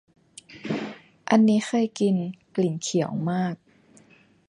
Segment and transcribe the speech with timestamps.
[1.29, 2.15] อันนี้เคยกิน
[2.55, 3.55] กลิ่นเขียวมาก